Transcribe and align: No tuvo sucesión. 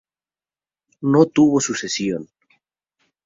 No 1.11 1.27
tuvo 1.27 1.59
sucesión. 1.59 2.27